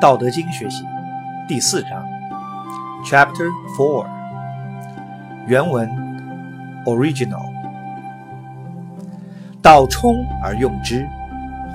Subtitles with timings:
[0.00, 0.84] 道德经学习
[1.46, 2.04] 第四章
[3.04, 4.06] ，Chapter Four，
[5.46, 5.88] 原文
[6.84, 7.52] Original。
[9.62, 11.06] 道冲而用之，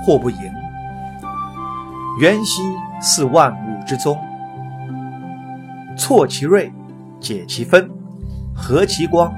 [0.03, 0.53] 或不盈。
[2.19, 2.61] 渊兮
[3.01, 4.19] 似万物之宗，
[5.97, 6.71] 错其锐，
[7.21, 7.89] 解其分，
[8.53, 9.33] 和其光，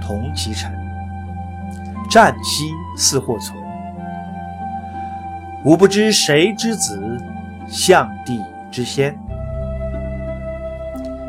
[0.00, 0.72] 同其尘。
[2.10, 3.56] 战兮似或存，
[5.64, 7.20] 吾不知谁之子，
[7.68, 9.18] 象帝之先。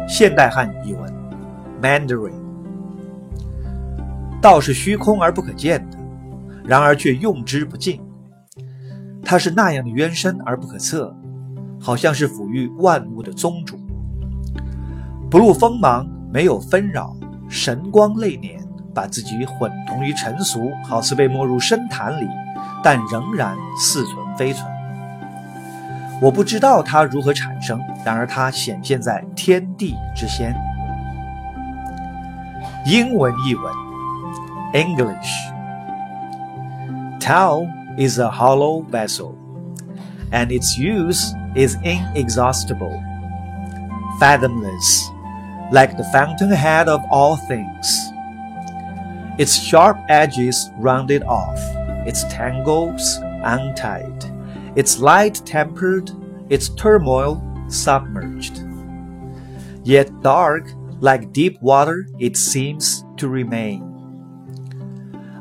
[0.07, 1.13] 现代汉语译文
[1.81, 2.33] ：Mandarin。
[4.41, 5.97] 道是虚空而不可见的。
[6.67, 8.01] 然而却用之不尽，
[9.23, 11.15] 它是那样的渊深而不可测，
[11.79, 13.77] 好像是抚育万物的宗主，
[15.29, 17.15] 不露锋芒，没有纷扰，
[17.47, 18.59] 神光泪敛，
[18.95, 22.27] 把自己混同于尘俗，好似被没入深潭里，
[22.83, 24.65] 但仍然似存非存。
[26.24, 30.54] 我不知道它如何产生，然而它显现在天地之先。
[32.86, 33.72] 英文译文：
[34.72, 39.34] English。Tao is a hollow vessel,
[40.32, 43.02] and its use is inexhaustible,
[44.18, 45.10] fathomless,
[45.70, 48.10] like the fountainhead of all things.
[49.36, 51.60] Its sharp edges rounded off,
[52.06, 54.24] its tangles untied,
[54.75, 56.11] its light tempered,
[56.49, 58.61] its turmoil submerged.
[59.83, 63.91] Yet dark, like deep water, it seems to remain.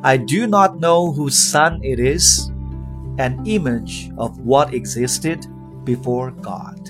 [0.02, 2.50] I do not know whose son it is,
[3.18, 5.46] an image of what existed
[5.84, 6.83] before God.